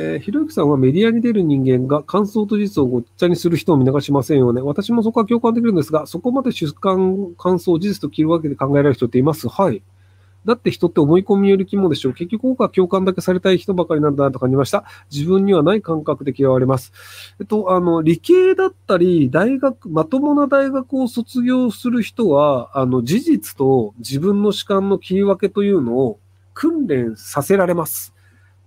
[0.00, 4.62] えー、ひろゆきさんはメディアに出る人間が感想と事実をごっちゃにする人を見逃しませんよね。
[4.62, 9.82] 私もそこは共感できるんですが、そこまで主観、感想、事実と切るわけで考えられる人っていますはい。
[10.44, 12.12] だって人って思い込みより肝でしょう。
[12.12, 14.84] 結局僕は共感だけされたい人ばかりなんだなと感じました。
[15.10, 16.92] 自分にはない感覚で嫌われます。
[17.40, 26.20] えっと、あの、理系だったり、大学、まともな大学を卒業する人は、あの、事実と自分の主観の切り分けというのを
[26.54, 28.14] 訓練させられます。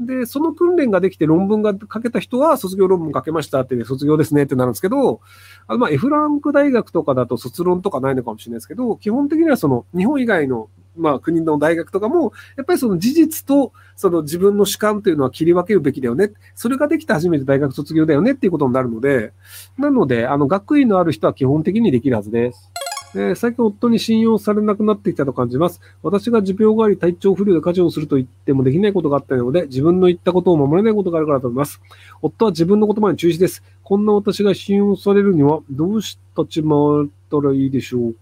[0.00, 5.20] で、その訓練ができて論文が書けた人は卒業論文書けましたって、卒業ですねってなるんですけど、
[5.66, 16.32] あのまあ F ランク大学とかだと卒論とかないのかもしれないですけど、基本的にはその日本以外のまあ国の大学とかも、やっぱりその事実とその自分の主観というのは切り分けるべきだよね。
[16.54, 19.32] それができて初めて大学卒業だよねっていうことになるので、
[19.78, 22.69] なので、あの学位のある人は基本的にできるはずです。
[23.12, 25.80] えー、最近夫に信用されなくなってきたと感じます。
[26.02, 31.80] 私が持病があり体調不良で家事をすると言ってもできないことがあったので、自分の言ったことを守れないことがあるからと思います。
[32.22, 33.64] 夫は自分の言葉に中止です。
[33.82, 38.20] こんな私が信用されるにはどうしたちまったらいいでしょうか。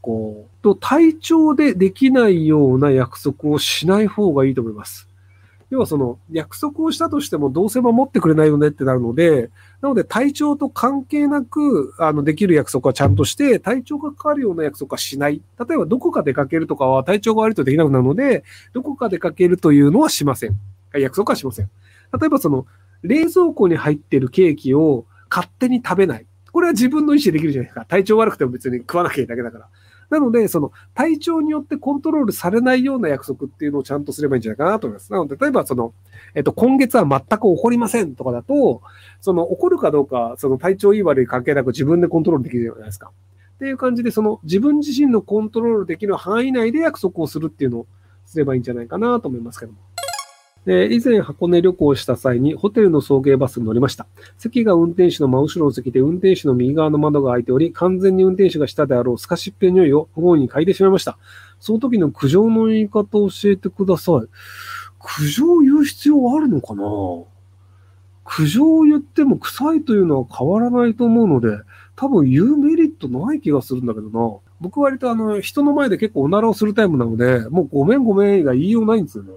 [0.62, 5.07] と、体調でできないような約束をしない方がいいと思います。
[5.70, 9.50] 要はその約束をしたとしてもどうせ守ってくれないよねってなるので、
[9.82, 15.42] なので体調と関係なく、あの、できる約束はちゃんとして、体調が変わるような約束はしない。
[15.58, 20.56] 例えばどこか出かけるとかは体調が悪いとできなくなるので、どこか出かけるというのはしません。
[20.94, 21.70] 約束はしません。
[22.18, 22.66] 例えばその、
[23.02, 26.26] 冷蔵庫に入ってるケーキを勝手に食べない。
[26.50, 27.84] これは自分の意思でできるじゃないですか。
[27.84, 29.68] 体調悪くても別に食わなきゃいいだけだから。
[30.10, 35.12] なので、その体調によってコントロールされないような約束っていうのをちゃんとすればいいんじゃないかなと思います。
[35.12, 35.92] なので、例えばその、
[36.34, 38.82] えっと、今月は全く起こりませんとかだと、
[39.20, 43.10] その起こるかどうか、その体調いい悪い関係なく自分でコントロールできるじゃないですか。
[43.56, 47.86] っていう感じで、その自分自身のコントロールできる範囲内で約束をするっていうのを
[48.24, 49.78] すればいいんじゃないかなと思いますけども。
[50.68, 54.06] で、以前箱根旅行した際にホテルの送迎バスに乗りました。
[54.36, 61.16] 席が運転手の真後ろの席で運転手の右側の窓が開いており、完全に運転手が下であろうスカシッペの匂いを不本意に嗅いでしまいました。
[61.58, 64.28] その時の苦情の言い方を教えてください。
[65.00, 66.82] 苦情を言う必要はあるのかな？
[68.24, 71.48] 苦情を言っても臭いというのは変わらないと思うので、
[71.96, 74.36] 多分言うメリットない気がするんだけどな。
[74.60, 79.30] 僕割とあの、人の前で結構おならをするタイプなので、もうごめんごめんが言いようないんですよね。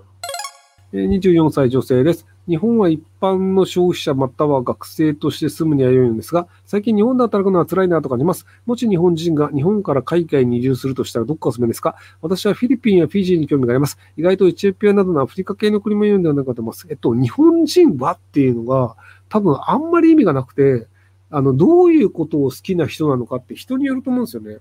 [0.93, 2.27] 24歳女性です。
[2.47, 8.45] 日本は一般の消費者または学生として住むには良いのですが、最近日本で働くのは辛いなと感じます。
[8.65, 11.95] もし日本人が日本から海外に移住するとしたらどこがおすすめですか？
[12.21, 13.97] 私はフィリピンやフィジーに興味があります。
[14.17, 16.87] 意外とエチオピアなどのアフリカ系の国も言うんではないかと思います。
[16.89, 18.97] えっと、日本人はっていうのが
[19.29, 20.87] 多分あんまり意味がなくて、
[21.29, 24.57] あの、どういうことを好きな人なのかって人によると思うんですよね。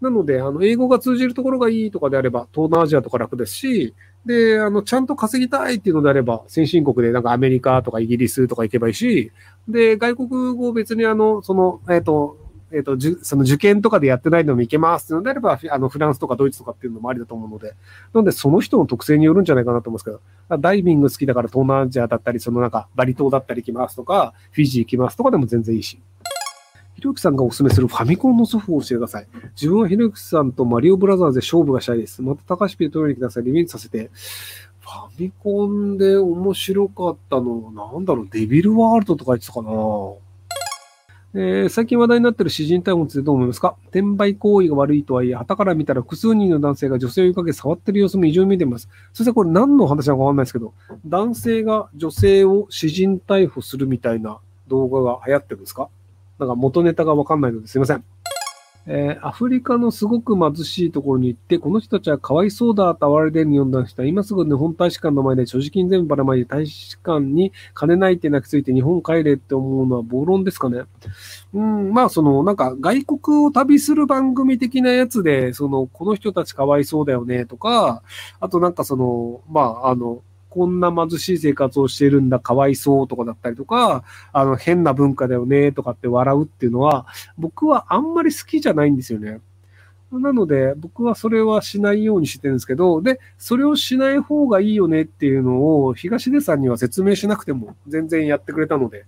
[0.00, 3.94] なので、あの、英語が通じるところがいいとかであれば、東南アジアとか楽ですし、
[4.26, 9.32] で、あの、ちゃんと稼ぎたいっていうのであれば、先進国でなんかアメリカとかイギリスとか行けばいいし、
[9.68, 12.36] で、外国語別にあの、その、えっ、ー、と、
[12.72, 17.74] えっ、ー、と、じその受験とかでやってないのもいけますっていうのであれば、あの、フランスとかドイツとかっていうのもありだと思うので、な
[18.20, 20.18] ので、その人の特性によるんじゃないかなと思うんです
[20.48, 26.00] けど、ダイビング好きだから東南アジアだったり、そのなんかバリ島だったり行きますとか、フィジー行きますとかでも全然いいし。
[26.96, 29.28] ひろゆきさんがお勧めするファミコンのソフトを教えてください。
[29.54, 32.22] 自分はひろゆきさんとマリオブラザーズで勝負がしたいです。
[32.22, 33.44] また高橋ピートに来てください。
[33.44, 34.10] リベンジさせて。
[34.80, 39.68] ファミコンで面白かったの、なんだろう、デビルワールドとか言ってたかな
[41.34, 43.76] えー、最近話題になってる詩人逮捕についてどう思いますか？
[43.88, 48.88] 転売行為が悪いとはいえ、旗から見たら複数人の男性が女性を追いかけ触ってる様子も異常に見ています。
[49.12, 50.72] そしてこれ何の話なのかわかんないですけど、
[51.04, 55.90] 男性が女性を詩人逮捕するみたいな動画が流行ってるんですか？
[56.38, 58.04] なんか元ネタがわかんないのですいません。
[58.88, 70.82] えー、アフリカのすごく貧しいところに行って、この人たちはかわいそうだと哀れでに読んだ人は、今すぐ日本大使館の前で所持金全部ばらまいて大使館に金ないって泣きついて日本帰れって思うのは暴論ですかね。
[71.52, 78.02] うん、まあその、なんか外国を旅する番組的なやつで、その、この人たちかわいそうだよねとか、
[78.38, 87.06] あとなんかその、まああの、こんな貧しい生活をしているんだ、かわいそうとかだったりとか、あの、変な文化だよね、とかって笑うっていうのは、
[87.36, 89.40] 僕はあんまり好きじゃないんですよね。
[90.12, 99.04] なので、僕はそれはしないようにしてるんですけど、で、それをしない方がいいよねっていうのを、東出さんには説明しなくても全然やってくれたので、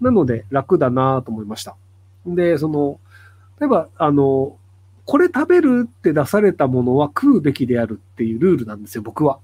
[0.00, 1.76] なので楽だなと思いました。
[2.26, 2.98] で、その、
[3.60, 4.56] 例えば、あの、
[5.04, 9.38] これ食べるって出されたものは食うべきであるっていうルールなんですよ、僕は。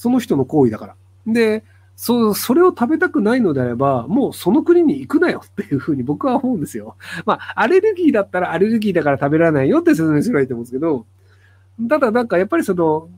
[0.00, 0.96] その人の行為だから。
[1.26, 1.62] で、
[1.94, 6.96] そ、それを食べたくないのであれば、もうその国に行くなよっていうふうに 僕は思うんですよ。
[7.26, 11.04] まあ、アレルギーだったらアレルギーだから食べられないよって説明すればいいと思うんですけど、
[11.86, 13.10] ただなんかやっぱりその、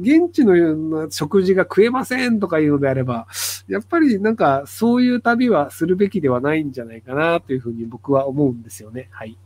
[0.00, 3.26] 現地の食事が食えませんとかいうのであれば、
[3.68, 9.10] やっぱりなんかそういう旅はするべきではないんじゃないかなというふうに僕は思うんですよね。
[9.10, 9.36] はい。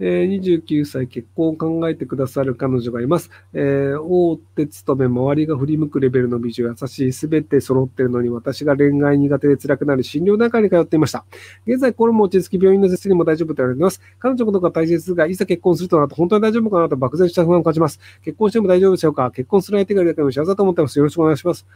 [0.00, 3.30] えー、29歳結婚を考えてくださる彼女がいます。
[3.52, 11.24] えー、大手勤め、周りが振り向くレベルの美女、優しい、すべて揃ってるのに私が恋愛苦手で辛くなる診療内科に通っていました。
[11.66, 14.00] 現在、これも落ち着き病院の接にも大丈夫と言われています。
[14.18, 18.00] 彼女のことが大切ですが、いざ結婚するとなると本当に大丈夫かなと漠然した不安を感じます。
[18.24, 19.30] 結婚しても大丈夫でしょうか？
[19.30, 20.98] 結婚する相手がいるだけでも幸せだと思ってます。
[20.98, 21.66] よろしくお願いします。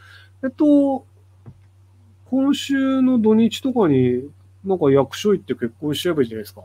[0.43, 1.05] えっと、
[2.31, 4.29] 今週の土日とかに
[4.65, 6.63] なんか役所行って結婚しちゃえばいいじゃないですか。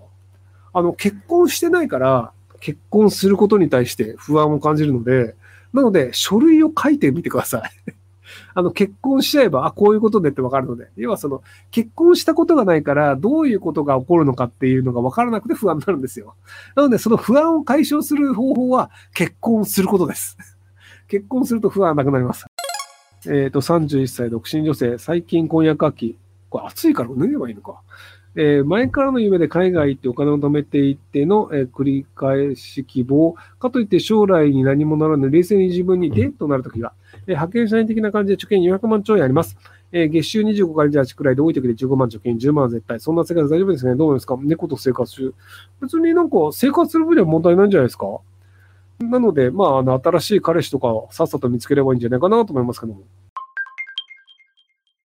[0.73, 5.35] あの、結婚してないから、結婚することに対して不安を感じるので、
[5.73, 7.71] なので、書類を書いてみてください。
[8.55, 10.89] あの、結婚しちゃえば、あ、こういうことでってわかるので。
[10.95, 11.41] 要はその、
[11.71, 16.35] 結婚したことがないから、どういうことが起こるのかっていうのがわからなくて不安になるんですよ。
[16.75, 20.37] なので、その不安を解消する方法は、結婚することです。
[21.09, 22.45] 結婚すると不安はなくなります。
[23.25, 26.17] えっ、ー、と、31歳独身女性、最近婚約秋。
[26.49, 27.81] これ暑いから脱げばいいのか。
[28.35, 33.35] えー、前からの夢で海外行ってお金を貯めていっての、えー、繰り返し希望。
[33.59, 39.57] かといって将来に何もならぬ冷静に自分にデーとなるときが、えー、派遣社員的な感じで貯金400万兆円あります。
[39.91, 42.99] えー、月収25から28くらいで多い時で15万貯金、10万は絶対。
[42.99, 43.95] そんな生活大丈夫ですね。
[43.95, 44.37] どう思いますか？
[44.41, 45.33] 猫と生活中。
[45.81, 48.07] 別になんか生活する分には問題ないんじゃないですか？
[48.99, 53.01] なので、まあ、あの、新しい彼氏とかさっさと見つければいいんじゃないかなと思いますけども。